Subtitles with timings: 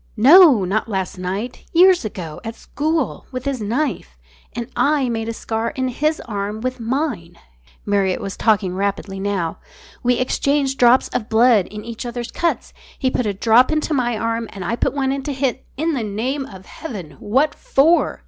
[0.17, 1.65] "No, not last night.
[1.73, 4.17] Years ago at school, with his knife.
[4.53, 7.37] And I made a scar in his arm with mine."
[7.85, 9.59] Marriott was talking rapidly now.
[10.01, 12.73] "We exchanged drops of blood in each other's cuts.
[12.97, 16.01] He put a drop into my arm and I put one into his" "In the
[16.03, 18.19] name of heaven, what for?"